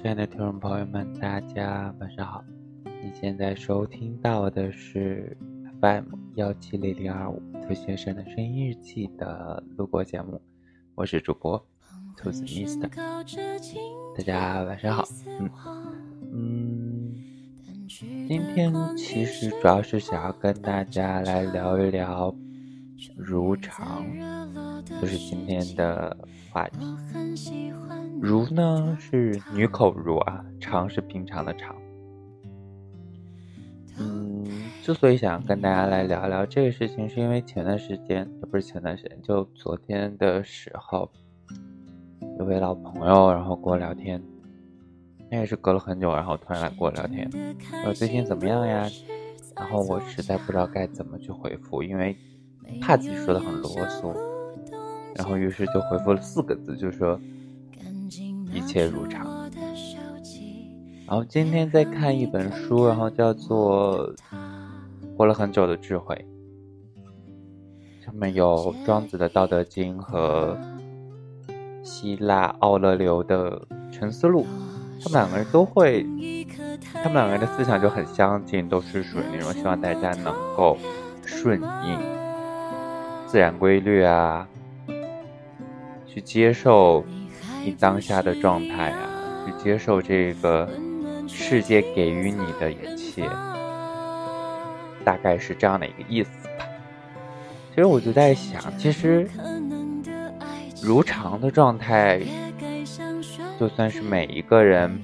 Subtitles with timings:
[0.00, 2.44] 亲爱的听众朋友们，大家晚上好！
[3.02, 5.36] 你现在收听到的是
[5.80, 6.04] FM
[6.36, 10.40] 幺七零零二五兔先生的声音日记的录播节目，
[10.94, 11.60] 我是主播
[12.16, 12.88] 兔子 Mister。
[14.16, 15.04] 大家晚上好，
[15.34, 15.50] 嗯
[16.32, 17.14] 嗯，
[17.88, 22.32] 今天其实主要是想要跟大家来聊一聊
[23.16, 24.06] 如常，
[25.00, 26.16] 就是今天的
[26.52, 26.78] 话题。
[28.20, 31.74] 如呢是女口如啊，常是平常的常。
[33.98, 34.44] 嗯，
[34.82, 41.08] 之所以想跟大家来聊聊这个事情，是因为前段时间，也不是前段时间，就昨天的时候，
[42.38, 44.20] 有位老朋友，然后跟我聊天，
[45.30, 47.30] 那也是隔了很久，然后突然来跟我聊天，
[47.84, 48.88] 说最近怎么样呀？
[49.56, 52.16] 然后我实在不知道该怎么去回复，因为
[52.80, 54.12] 怕自己说的很啰嗦，
[55.14, 57.20] 然后于是就回复了四个字，就说。
[58.68, 59.26] 一切如常。
[61.06, 64.14] 然后今天在看一本书，然后叫做
[65.16, 66.14] 《活了很久的智慧》，
[68.04, 70.54] 上面有庄子的《道德经》和
[71.82, 73.58] 希腊奥勒留的
[73.90, 74.42] 《沉思录》，
[75.02, 76.02] 他们两个人都会，
[76.92, 80.76] 他们两个人的思想就很相近，都是属于那种希望大家能够
[81.24, 81.98] 顺应
[83.26, 84.46] 自然规律啊，
[86.06, 87.02] 去接受。
[87.72, 89.08] 当下的状态啊，
[89.46, 90.68] 去接受这个
[91.26, 93.28] 世界给予你的一切，
[95.04, 96.64] 大概是这样的一个意思吧。
[97.70, 99.28] 其实我就在想，其实
[100.82, 102.20] 如常的状态，
[103.58, 105.00] 就算是每一个人，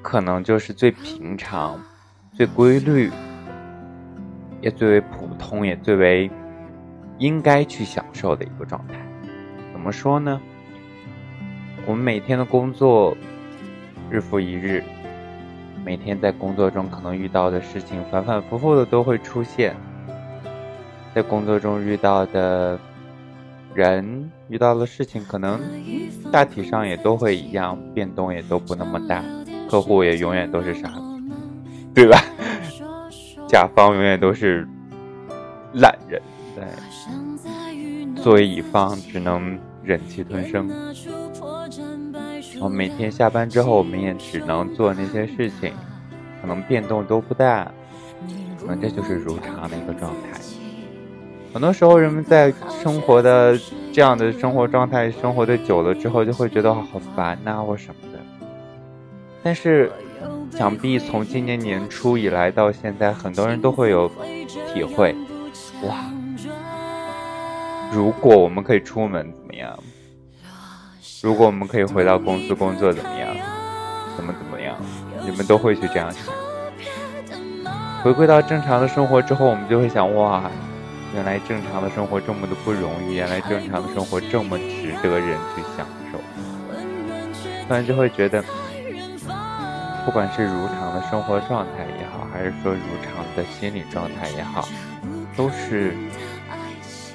[0.00, 1.80] 可能就是最平常、
[2.34, 3.10] 最规律，
[4.60, 6.30] 也最为普通，也最为
[7.18, 8.94] 应该去享受的一个状态。
[9.72, 10.40] 怎么说呢？
[11.86, 13.16] 我们每天的工作
[14.08, 14.84] 日复一日，
[15.84, 19.74] 每天在工作中可能遇到的事情反反复复的都会出现，
[21.14, 22.78] 在工作中遇到的
[23.74, 25.58] 人、遇到的事情，可能
[26.30, 29.24] 大体上也都会一样，变动也都不那么大，
[29.68, 31.00] 客户也永远都是傻子，
[31.92, 32.18] 对吧？
[33.48, 34.66] 甲方永远都是
[35.74, 36.22] 懒人，
[36.54, 36.64] 对，
[38.22, 39.58] 作为乙方只能。
[39.84, 40.70] 忍气吞声。
[42.60, 45.72] 我每天下班之后，我们也只能做那些事情，
[46.40, 47.68] 可能变动都不大，
[48.60, 50.38] 可能这就是如常的一个状态。
[51.52, 53.58] 很多时候，人们在生活的
[53.92, 56.84] 这样的生活状态生活的久了之后，就会觉得好
[57.16, 58.20] 烦呐，或什么的。
[59.42, 59.90] 但是，
[60.52, 64.08] 想必从今年年初以来到现在，很多人都会有
[64.72, 65.12] 体会，
[65.88, 66.04] 哇！
[67.92, 69.32] 如果我们可以出门。
[69.32, 69.78] 怎么样？
[71.22, 73.28] 如果我们可以回到公司工作，怎么样？
[74.16, 74.74] 怎么怎么样？
[75.24, 76.34] 你们都会去这样想。
[78.02, 80.50] 回归到正常的生活之后，我们就会想：哇，
[81.14, 86.18] 原来正常的生活这么的不容易，原来正常的生活这么值得人去享受。
[87.68, 88.42] 突然就会觉得，
[90.04, 94.66] 不管是如常的生活状态也好，还是说如常的心理状态也好，
[95.36, 95.94] 都是。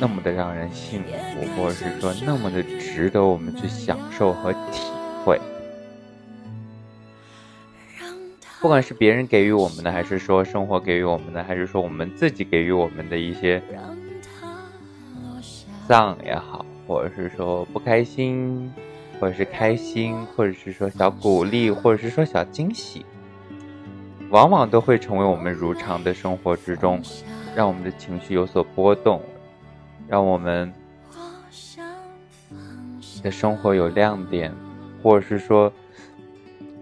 [0.00, 4.90] 那么的让人幸福，或者是说那么的值得我们去享受和体
[5.24, 5.38] 会。
[8.62, 13.62] 不管是别人给予我们的，还是说生活给予我们的，还是说我们自己给予我们的一些
[15.86, 18.72] 丧也好，或者是说不开心，
[19.20, 23.04] 或者是开心，或者是说小鼓励，或者是说小惊喜，
[24.30, 27.02] 往往都会成为我们如常的生活之中，
[27.54, 29.20] 让我们的情绪有所波动。
[30.10, 30.72] 让我们
[33.22, 34.52] 的生活有亮点，
[35.00, 35.72] 或者是说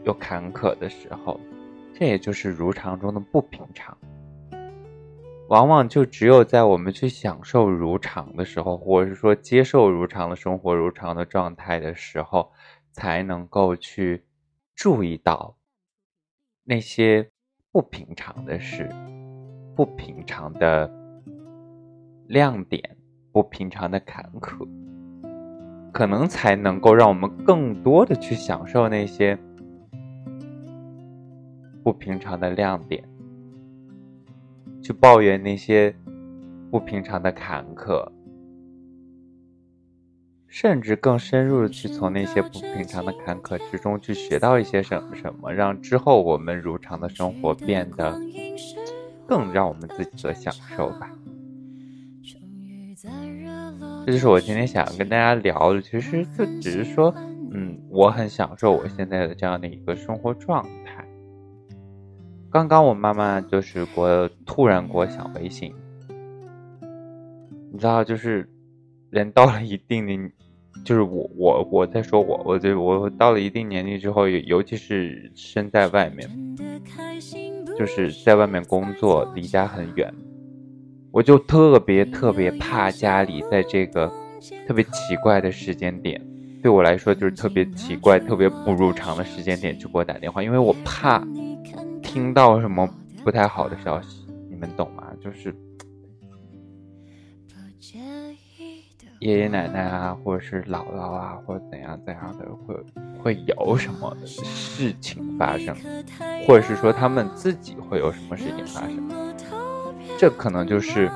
[0.05, 1.39] 有坎坷的时候，
[1.95, 3.95] 这也就是如常中的不平常。
[5.49, 12.51] 往往就只有在我们去享受如常的时候，或者是说接受如常的生活、如常的状态的时候，
[12.93, 14.25] 才能够去
[14.75, 15.55] 注意到
[16.65, 17.31] 那些
[17.73, 18.89] 不平常的事、
[19.77, 20.91] 不平常的
[22.27, 22.98] 亮点。
[23.39, 24.67] 不平常的坎坷，
[25.93, 29.39] 可能才能够让我们更多的去享受那些
[31.85, 33.05] 不平常的亮点，
[34.83, 35.95] 去抱怨那些
[36.69, 38.11] 不平常的坎坷，
[40.49, 48.21] 甚至更深入的去从那些不平常的坎坷之中去学到一些什么什么，让之后我们如常的生活变得
[49.29, 51.09] 更让我们自己的享受吧。
[54.09, 57.15] 这就是我今天想跟大家聊的，其实就只是说，
[57.53, 61.05] 嗯，我很享受我现在的这样的一个生活状态。
[62.51, 65.75] 刚刚我妈妈就是给我突然给我响微信，
[67.71, 68.49] 你知道，就是
[69.11, 70.33] 人到了一定的，
[70.87, 76.27] 就是我我我在说我，我就我到了一定年龄之后，尤其是身在外面，
[77.77, 80.11] 就是在外面工作，离家很远，
[81.19, 84.09] 我就特别特别怕家里在这个
[84.69, 86.25] 特别奇怪的时间点，
[86.63, 91.21] 对我来说就是特别奇怪、特别不如常的时间点去给我打电话，因为我怕。
[92.01, 92.89] 听到什么
[93.25, 95.09] 不太好的消息，你们懂吗？
[95.21, 95.53] 就是
[99.19, 102.77] 爷爷奶奶啊，或者是姥姥啊，或者怎样怎样的，会
[103.21, 105.77] 会有什么事情发生，
[106.47, 109.28] 或者是说他们自己会有什么事情发生，
[110.19, 111.09] 这可能就是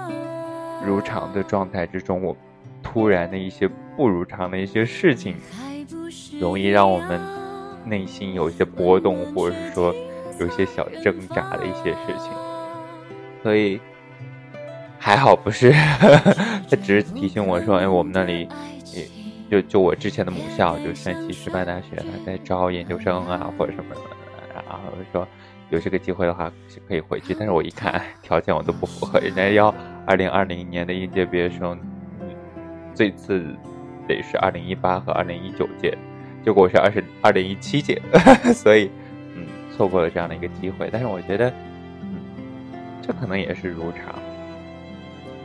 [0.87, 2.35] 如常的状态之中，我
[2.83, 5.37] 突然的一些不如常的一些事情，
[6.41, 7.21] 容易让我们
[7.85, 9.95] 内心有一些波动，或者是说。
[10.41, 12.33] 有一些小挣扎的一些事情，
[13.43, 13.79] 所以
[14.99, 15.71] 还好不是，
[16.69, 18.49] 他只是提醒我说，哎，我们那里
[18.93, 19.07] 也
[19.49, 24.01] 就就我之前的母校，就山西师范大学，他在招研究生啊或者什么的，
[24.55, 24.81] 然后
[25.13, 25.29] 说
[25.73, 29.75] 有这个机会的话是可以回去，但是我一看 条件我都不符合，人家要
[30.07, 31.77] 二零二零年的应届毕业生，
[32.95, 33.45] 最次
[34.07, 35.97] 得是二零一八和二零一九届，
[36.45, 38.01] 结果我是二十二零一七届，
[38.55, 38.91] 所以
[39.35, 39.47] 嗯。
[39.75, 41.49] 错过了这样的一个机会，但是我觉得，
[42.03, 42.21] 嗯，
[43.01, 44.15] 这可能也是如常，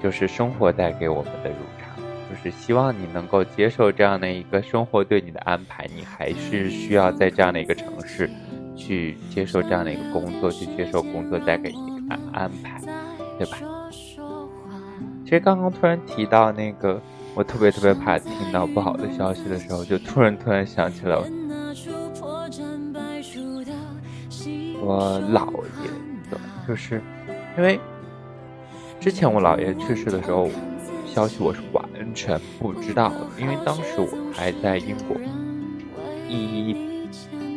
[0.03, 1.95] 就是生活带给我们的如常，
[2.29, 8.29] 就是希望你能够接受这样的一个生活对你的安排，你还是需要在这样的一个城市
[8.77, 12.79] 去接受这样的一个工作，去接受工作带给你的安安排，
[13.37, 13.57] 对吧？
[15.25, 17.01] 其实刚刚突然提到那个，
[17.35, 21.21] 我特别特别怕听到不好的消息的时候，就突然突然想起了。
[24.79, 25.51] 我姥
[25.83, 25.89] 爷
[26.31, 27.01] 的，就是
[27.57, 27.77] 因为
[29.01, 30.49] 之前我姥爷去世的时候，
[31.05, 31.83] 消息我是完
[32.13, 35.17] 全不知道的，因为当时我还在英国，
[36.29, 36.73] 一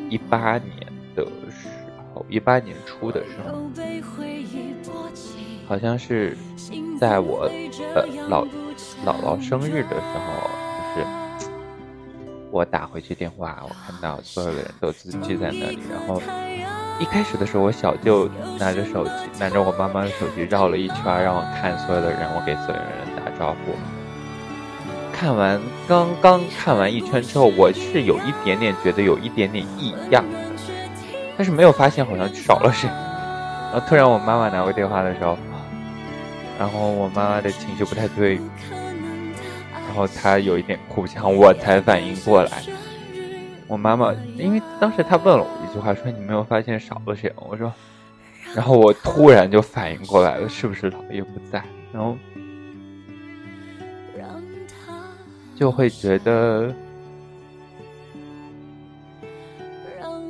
[0.08, 0.89] 一八年
[2.30, 3.70] 一八年初的时候，
[5.66, 6.36] 好像是
[7.00, 7.50] 在我
[7.94, 8.44] 呃老
[9.04, 11.06] 姥姥生日的时候，就是
[12.50, 16.22] 我打回去电话，我看到所有的人都聚集在那里，然后。
[17.00, 18.28] 一开始的时候，我小舅
[18.58, 22.84] 拿着手机，拿着我妈妈的手机绕了一圈，让我看所有的人，我给所有人
[23.16, 23.72] 打招呼。
[25.10, 30.22] 看完刚刚看完一圈之后，我是有一点点觉得有一点点异样，
[31.40, 32.86] 但是没有发现好像少了谁。
[32.86, 35.38] 然后突然我妈妈拿过电话的时候，
[36.58, 38.38] 然后我妈妈的情绪不太对，
[39.72, 42.62] 然后她有一点哭腔，我才反应过来。
[43.66, 47.72] 我妈妈，因为当时她问了我一句话，说：“你没有发现少了谁？”我说，
[48.54, 51.64] 然后我突然就反应过来了，是不是姥爷不在？
[51.90, 52.14] 然后
[55.56, 56.70] 就会觉得，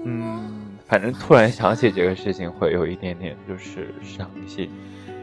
[0.04, 0.59] 嗯，
[0.90, 4.68] 反正突然想起这个事情，会有一点点就是伤心。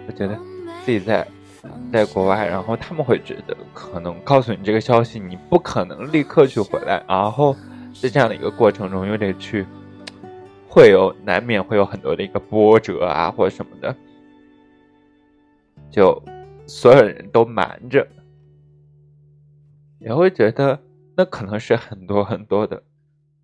[0.08, 0.40] 我觉得
[0.86, 1.28] 自己在
[1.92, 7.56] 在国外，然后他们会觉得，可能告诉你这个消息，你不可能立刻去回来，然后。
[8.00, 9.66] 在这样的一个过程中，又得去，
[10.70, 13.96] 会有难免会有很多的一个波折啊，或者什么的，
[15.90, 16.22] 就
[16.68, 18.08] 所有人都瞒着，
[19.98, 20.80] 也会觉得
[21.16, 22.84] 那可能是很多很多的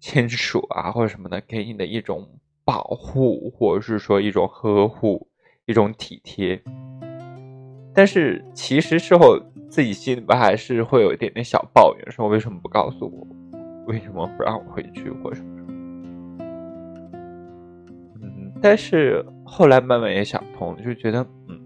[0.03, 2.27] 亲属啊，或者什么的给你的一种
[2.65, 5.25] 保护，或者是说一种呵护，
[5.65, 6.61] 一种体贴。
[7.93, 13.25] 但是其实事后自己心里边还是会有一点点小抱怨，说为什么不告诉我？
[13.87, 15.71] 为什么不让我回去，或什么什么？
[18.21, 21.57] 嗯，但是后来慢慢也想通，就觉得，嗯，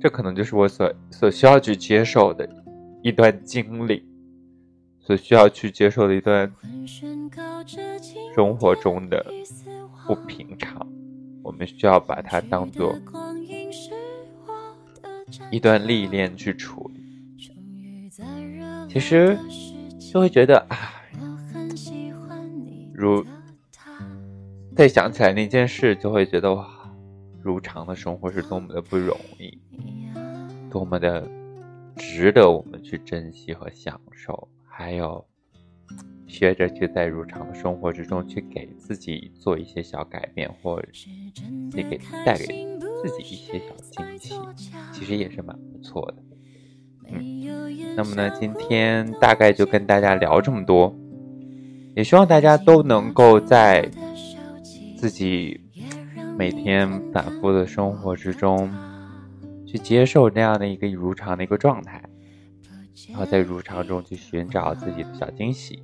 [0.00, 2.48] 这可能就是我所所需要去接受的
[3.02, 4.02] 一段经历，
[5.08, 6.52] 所需要去接受的一段
[8.34, 9.24] 生活中的
[10.06, 10.86] 不平常。
[11.42, 12.94] 我们需要把它当做
[15.50, 18.10] 一段历练去处理。
[18.90, 19.38] 其实。
[20.12, 20.94] 就会觉得啊，
[22.94, 23.22] 如
[24.74, 26.66] 再想起来那件事，就会觉得哇，
[27.42, 29.58] 如常的生活是多么的不容易，
[30.70, 31.28] 多么的
[31.94, 34.48] 值得我们去珍惜和享受，
[34.78, 35.26] 还有
[36.28, 40.88] 学着去在如常的生活之中去给自己做一些小改变，或者
[41.72, 42.46] 也给带给
[43.02, 44.34] 自己一些小惊喜，
[44.92, 46.22] 其实也是蛮不错的。
[47.08, 47.44] 嗯，
[47.96, 50.96] 那么呢，今天大概就跟大家聊这么多。
[51.96, 53.90] 也希望大家都能够在
[54.96, 55.60] 自己
[56.36, 58.72] 每天反复的生活之中，
[59.66, 62.00] 去接受那样的一个如常的一个状态，
[63.08, 65.82] 然后在如常中去寻找自己的小惊喜，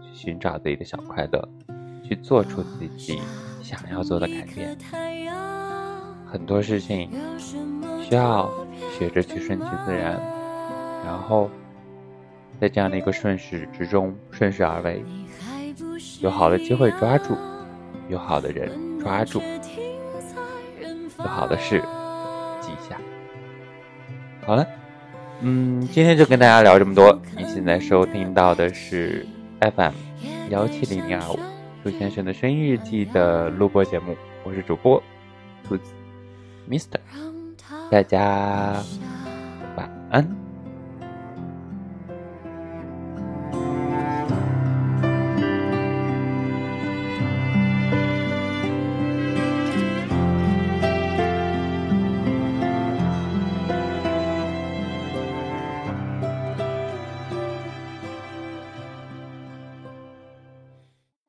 [0.00, 1.48] 去寻找自己的小快乐，
[2.02, 3.20] 去做出自己
[3.62, 4.76] 想要做的改变。
[6.26, 7.10] 很多事情
[8.02, 8.50] 需要
[8.96, 10.20] 学着去顺其自然，
[11.04, 11.50] 然后
[12.60, 15.04] 在这样的一个顺势之中顺势而为。
[16.20, 17.36] 有好的机会抓住，
[18.08, 19.42] 有好的人抓住，
[21.18, 21.82] 有好的事
[22.60, 22.98] 记下。
[24.46, 24.66] 好了，
[25.40, 27.20] 嗯，今天就跟大家聊这么多。
[27.36, 29.26] 您现在收听到的是
[29.60, 29.92] FM
[30.50, 31.38] 幺七零零二五
[31.84, 35.02] 朱先生的声音日记的录播节目，我是主播
[35.62, 35.92] 兔子
[36.68, 36.98] Mister，
[37.90, 38.82] 大家
[39.76, 40.45] 晚安。